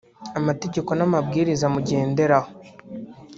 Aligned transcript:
amategeko 0.39 0.91
n’amabwiriza 0.99 1.65
mugenderaho 1.73 2.49